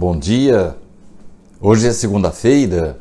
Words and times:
Bom 0.00 0.18
dia. 0.18 0.78
Hoje 1.60 1.86
é 1.86 1.92
segunda-feira. 1.92 2.98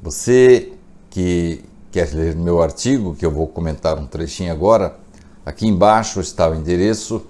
Você 0.00 0.70
que 1.10 1.64
quer 1.90 2.14
ler 2.14 2.36
meu 2.36 2.62
artigo, 2.62 3.16
que 3.16 3.26
eu 3.26 3.30
vou 3.32 3.48
comentar 3.48 3.98
um 3.98 4.06
trechinho 4.06 4.52
agora, 4.52 4.96
aqui 5.44 5.66
embaixo 5.66 6.20
está 6.20 6.48
o 6.48 6.54
endereço 6.54 7.26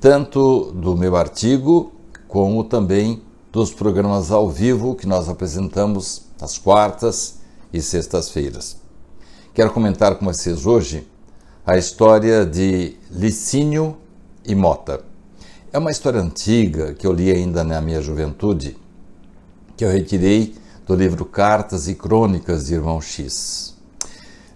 tanto 0.00 0.72
do 0.72 0.96
meu 0.96 1.14
artigo 1.14 1.92
como 2.26 2.64
também 2.64 3.22
dos 3.52 3.72
programas 3.72 4.32
ao 4.32 4.50
vivo 4.50 4.96
que 4.96 5.06
nós 5.06 5.28
apresentamos 5.28 6.22
às 6.40 6.58
quartas 6.58 7.38
e 7.72 7.80
sextas-feiras. 7.80 8.76
Quero 9.54 9.72
comentar 9.72 10.16
com 10.16 10.24
vocês 10.24 10.66
hoje 10.66 11.06
a 11.64 11.78
história 11.78 12.44
de 12.44 12.96
Licínio 13.08 13.96
e 14.44 14.56
Mota. 14.56 15.09
É 15.72 15.78
uma 15.78 15.92
história 15.92 16.20
antiga 16.20 16.94
que 16.94 17.06
eu 17.06 17.12
li 17.12 17.30
ainda 17.30 17.62
na 17.62 17.80
minha 17.80 18.02
juventude, 18.02 18.76
que 19.76 19.84
eu 19.84 19.88
retirei 19.88 20.56
do 20.84 20.96
livro 20.96 21.24
Cartas 21.24 21.86
e 21.86 21.94
Crônicas 21.94 22.66
de 22.66 22.74
Irmão 22.74 23.00
X. 23.00 23.76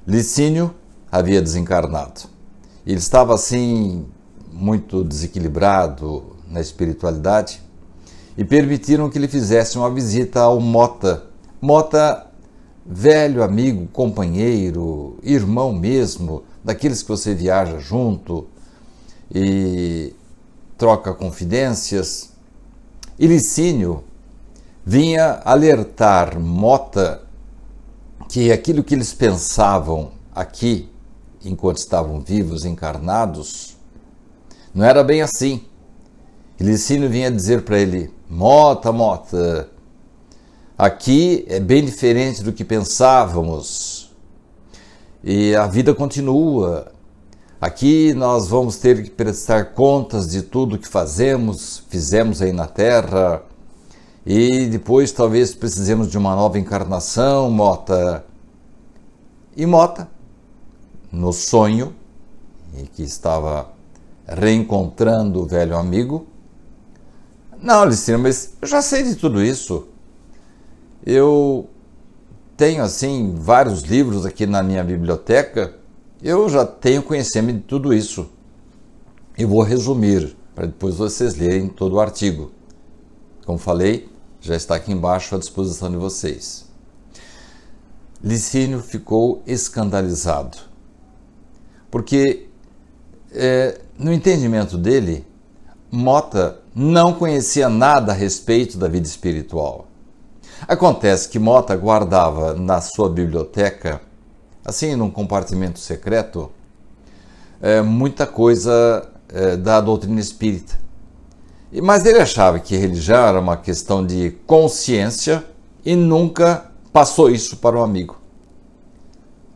Licínio 0.04 0.74
havia 1.12 1.40
desencarnado. 1.40 2.22
Ele 2.84 2.98
estava 2.98 3.32
assim 3.32 4.06
muito 4.52 5.04
desequilibrado 5.04 6.36
na 6.50 6.60
espiritualidade 6.60 7.62
e 8.36 8.44
permitiram 8.44 9.08
que 9.08 9.20
lhe 9.20 9.28
fizesse 9.28 9.78
uma 9.78 9.94
visita 9.94 10.40
ao 10.40 10.58
Mota. 10.58 11.26
Mota, 11.60 12.26
velho 12.84 13.44
amigo, 13.44 13.86
companheiro, 13.92 15.16
irmão 15.22 15.72
mesmo, 15.72 16.42
daqueles 16.64 17.02
que 17.02 17.08
você 17.08 17.36
viaja 17.36 17.78
junto 17.78 18.48
e 19.32 20.12
troca 20.76 21.12
confidências. 21.14 22.30
E 23.18 23.26
Licínio 23.26 24.04
vinha 24.84 25.40
alertar 25.44 26.38
Mota 26.38 27.22
que 28.28 28.50
aquilo 28.50 28.82
que 28.82 28.94
eles 28.94 29.14
pensavam 29.14 30.12
aqui, 30.34 30.90
enquanto 31.44 31.78
estavam 31.78 32.20
vivos, 32.20 32.64
encarnados, 32.64 33.76
não 34.74 34.84
era 34.84 35.04
bem 35.04 35.22
assim. 35.22 35.62
Licínio 36.58 37.08
vinha 37.08 37.30
dizer 37.30 37.62
para 37.62 37.78
ele: 37.78 38.12
Mota, 38.28 38.90
Mota, 38.90 39.68
aqui 40.76 41.44
é 41.48 41.60
bem 41.60 41.84
diferente 41.84 42.42
do 42.42 42.52
que 42.52 42.64
pensávamos. 42.64 44.12
E 45.22 45.54
a 45.54 45.66
vida 45.66 45.94
continua, 45.94 46.92
Aqui 47.64 48.12
nós 48.12 48.46
vamos 48.46 48.76
ter 48.76 49.02
que 49.02 49.08
prestar 49.08 49.72
contas 49.72 50.28
de 50.28 50.42
tudo 50.42 50.78
que 50.78 50.86
fazemos, 50.86 51.82
fizemos 51.88 52.42
aí 52.42 52.52
na 52.52 52.66
Terra, 52.66 53.42
e 54.26 54.66
depois 54.66 55.10
talvez 55.10 55.54
precisemos 55.54 56.10
de 56.10 56.18
uma 56.18 56.36
nova 56.36 56.58
encarnação, 56.58 57.50
Mota. 57.50 58.22
E 59.56 59.64
Mota, 59.64 60.10
no 61.10 61.32
sonho, 61.32 61.94
e 62.76 62.82
que 62.82 63.02
estava 63.02 63.70
reencontrando 64.28 65.40
o 65.40 65.46
velho 65.46 65.78
amigo, 65.78 66.26
não, 67.62 67.86
Licina, 67.86 68.18
mas 68.18 68.58
eu 68.60 68.68
já 68.68 68.82
sei 68.82 69.04
de 69.04 69.16
tudo 69.16 69.42
isso. 69.42 69.88
Eu 71.02 71.66
tenho 72.58 72.82
assim 72.82 73.34
vários 73.38 73.80
livros 73.80 74.26
aqui 74.26 74.44
na 74.44 74.62
minha 74.62 74.84
biblioteca 74.84 75.82
eu 76.24 76.48
já 76.48 76.64
tenho 76.64 77.02
conhecimento 77.02 77.58
de 77.58 77.64
tudo 77.64 77.92
isso. 77.92 78.26
Eu 79.36 79.46
vou 79.46 79.62
resumir 79.62 80.34
para 80.54 80.64
depois 80.64 80.94
vocês 80.94 81.36
lerem 81.36 81.68
todo 81.68 81.96
o 81.96 82.00
artigo. 82.00 82.50
Como 83.44 83.58
falei, 83.58 84.08
já 84.40 84.56
está 84.56 84.74
aqui 84.74 84.90
embaixo 84.90 85.34
à 85.34 85.38
disposição 85.38 85.90
de 85.90 85.98
vocês. 85.98 86.64
Licínio 88.22 88.80
ficou 88.80 89.42
escandalizado, 89.46 90.56
porque 91.90 92.46
é, 93.30 93.82
no 93.98 94.10
entendimento 94.10 94.78
dele, 94.78 95.26
Mota 95.92 96.58
não 96.74 97.12
conhecia 97.12 97.68
nada 97.68 98.12
a 98.12 98.14
respeito 98.14 98.78
da 98.78 98.88
vida 98.88 99.06
espiritual. 99.06 99.88
Acontece 100.66 101.28
que 101.28 101.38
Mota 101.38 101.76
guardava 101.76 102.54
na 102.54 102.80
sua 102.80 103.10
biblioteca 103.10 104.00
assim, 104.64 104.96
num 104.96 105.10
compartimento 105.10 105.78
secreto, 105.78 106.50
é, 107.60 107.82
muita 107.82 108.26
coisa 108.26 109.08
é, 109.28 109.56
da 109.56 109.80
doutrina 109.80 110.20
espírita. 110.20 110.78
Mas 111.82 112.06
ele 112.06 112.18
achava 112.18 112.60
que 112.60 112.76
religião 112.76 113.26
era 113.26 113.40
uma 113.40 113.56
questão 113.56 114.06
de 114.06 114.30
consciência 114.46 115.44
e 115.84 115.96
nunca 115.96 116.70
passou 116.92 117.28
isso 117.28 117.56
para 117.56 117.76
o 117.76 117.82
amigo. 117.82 118.16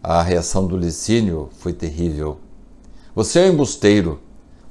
A 0.03 0.23
reação 0.23 0.67
do 0.67 0.77
Licínio 0.77 1.49
foi 1.59 1.73
terrível. 1.73 2.41
Você 3.15 3.41
é 3.41 3.45
um 3.45 3.53
embusteiro. 3.53 4.21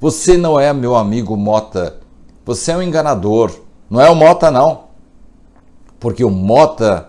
Você 0.00 0.36
não 0.36 0.60
é 0.60 0.72
meu 0.72 0.94
amigo 0.94 1.36
Mota. 1.36 1.98
Você 2.44 2.72
é 2.72 2.76
um 2.76 2.82
enganador. 2.82 3.52
Não 3.88 4.00
é 4.00 4.10
o 4.10 4.14
Mota, 4.14 4.50
não. 4.50 4.84
Porque 5.98 6.24
o 6.24 6.30
Mota 6.30 7.08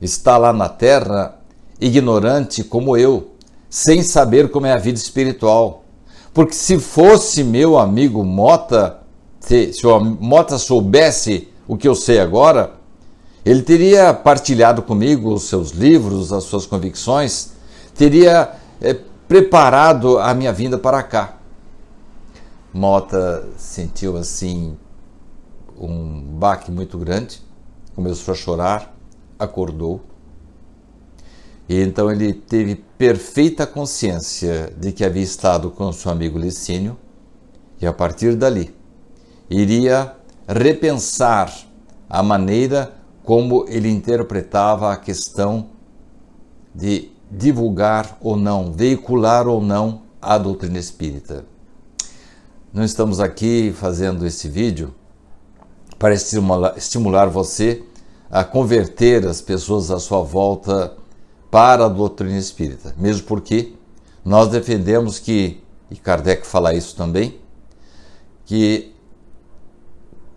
está 0.00 0.36
lá 0.38 0.52
na 0.52 0.68
terra 0.68 1.36
ignorante 1.82 2.62
como 2.62 2.96
eu, 2.96 3.32
sem 3.68 4.02
saber 4.02 4.50
como 4.50 4.66
é 4.66 4.72
a 4.72 4.78
vida 4.78 4.98
espiritual. 4.98 5.84
Porque 6.32 6.54
se 6.54 6.78
fosse 6.78 7.42
meu 7.42 7.78
amigo 7.78 8.24
Mota, 8.24 9.00
se, 9.40 9.72
se 9.72 9.86
o 9.86 10.00
Mota 10.00 10.56
soubesse 10.58 11.48
o 11.66 11.76
que 11.76 11.88
eu 11.88 11.94
sei 11.94 12.20
agora, 12.20 12.74
ele 13.44 13.62
teria 13.62 14.14
partilhado 14.14 14.82
comigo 14.82 15.34
os 15.34 15.44
seus 15.44 15.72
livros, 15.72 16.32
as 16.32 16.44
suas 16.44 16.64
convicções, 16.64 17.52
teria 17.94 18.52
é, 18.80 18.94
preparado 19.26 20.18
a 20.18 20.32
minha 20.32 20.52
vinda 20.52 20.78
para 20.78 21.02
cá. 21.02 21.38
Mota 22.72 23.48
sentiu 23.56 24.16
assim 24.16 24.78
um 25.78 26.20
baque 26.20 26.70
muito 26.70 26.96
grande, 26.96 27.42
começou 27.94 28.32
a 28.32 28.36
chorar, 28.36 28.96
acordou 29.38 30.00
e 31.72 31.80
então 31.80 32.12
ele 32.12 32.34
teve 32.34 32.74
perfeita 32.98 33.66
consciência 33.66 34.70
de 34.76 34.92
que 34.92 35.02
havia 35.02 35.22
estado 35.22 35.70
com 35.70 35.90
seu 35.90 36.12
amigo 36.12 36.38
Licínio 36.38 36.98
e 37.80 37.86
a 37.86 37.92
partir 37.94 38.36
dali 38.36 38.76
iria 39.48 40.14
repensar 40.46 41.50
a 42.10 42.22
maneira 42.22 42.92
como 43.24 43.64
ele 43.68 43.88
interpretava 43.88 44.92
a 44.92 44.98
questão 44.98 45.70
de 46.74 47.10
divulgar 47.30 48.18
ou 48.20 48.36
não, 48.36 48.70
veicular 48.70 49.48
ou 49.48 49.62
não 49.62 50.02
a 50.20 50.36
doutrina 50.36 50.78
espírita. 50.78 51.46
Não 52.70 52.84
estamos 52.84 53.18
aqui 53.18 53.72
fazendo 53.74 54.26
esse 54.26 54.46
vídeo 54.46 54.94
para 55.98 56.12
estimular, 56.12 56.76
estimular 56.76 57.30
você 57.30 57.82
a 58.30 58.44
converter 58.44 59.26
as 59.26 59.40
pessoas 59.40 59.90
à 59.90 59.98
sua 59.98 60.20
volta 60.20 61.00
para 61.52 61.84
a 61.84 61.88
doutrina 61.88 62.38
espírita, 62.38 62.94
mesmo 62.96 63.26
porque 63.26 63.74
nós 64.24 64.48
defendemos 64.48 65.18
que, 65.18 65.62
e 65.90 65.96
Kardec 65.96 66.46
fala 66.46 66.72
isso 66.72 66.96
também, 66.96 67.38
que 68.46 68.94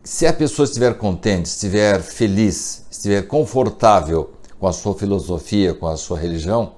se 0.04 0.28
a 0.28 0.34
pessoa 0.34 0.66
estiver 0.66 0.98
contente, 0.98 1.46
estiver 1.46 2.02
feliz, 2.02 2.86
estiver 2.92 3.22
confortável 3.22 4.34
com 4.60 4.68
a 4.68 4.74
sua 4.74 4.94
filosofia, 4.94 5.74
com 5.74 5.88
a 5.88 5.96
sua 5.96 6.20
religião, 6.20 6.74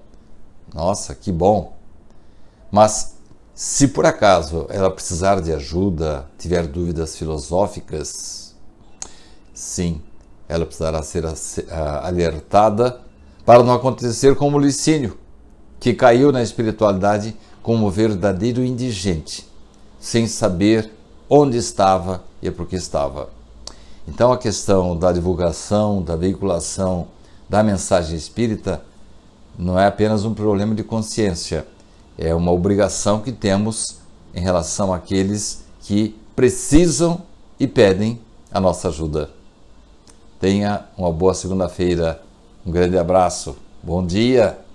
nossa, 0.71 1.15
que 1.15 1.31
bom. 1.31 1.75
Mas 2.71 3.15
se 3.55 3.87
por 3.87 4.05
acaso 4.05 4.67
ela 4.69 4.91
precisar 4.91 5.41
de 5.41 5.51
ajuda, 5.51 6.29
tiver 6.37 6.67
dúvidas 6.67 7.17
filosóficas, 7.17 8.55
sim, 9.51 9.99
ela 10.47 10.63
precisará 10.63 11.01
ser 11.01 11.25
alertada 12.03 13.06
para 13.47 13.63
não 13.63 13.73
acontecer 13.73 14.35
como 14.35 14.59
Licínio, 14.59 15.17
que 15.79 15.93
caiu 15.93 16.33
na 16.33 16.43
espiritualidade 16.43 17.33
como 17.63 17.89
verdadeiro 17.89 18.61
indigente, 18.61 19.47
sem 20.01 20.27
saber 20.27 20.91
onde 21.29 21.55
estava 21.55 22.25
e 22.41 22.51
por 22.51 22.67
que 22.67 22.75
estava. 22.75 23.29
Então 24.05 24.33
a 24.33 24.37
questão 24.37 24.97
da 24.97 25.13
divulgação, 25.13 26.01
da 26.01 26.17
veiculação 26.17 27.07
da 27.47 27.63
mensagem 27.63 28.17
espírita 28.17 28.83
não 29.57 29.79
é 29.79 29.87
apenas 29.87 30.25
um 30.25 30.33
problema 30.33 30.75
de 30.75 30.83
consciência, 30.83 31.65
é 32.17 32.35
uma 32.35 32.51
obrigação 32.51 33.21
que 33.21 33.31
temos 33.31 33.99
em 34.35 34.41
relação 34.41 34.93
àqueles 34.93 35.63
que 35.79 36.19
precisam 36.35 37.21
e 37.57 37.65
pedem 37.65 38.19
a 38.51 38.59
nossa 38.59 38.89
ajuda. 38.89 39.29
Tenha 40.37 40.83
uma 40.97 41.13
boa 41.13 41.33
segunda-feira 41.33 42.26
um 42.67 42.71
grande 42.71 42.97
abraço. 42.97 43.55
Bom 43.81 44.05
dia. 44.05 44.66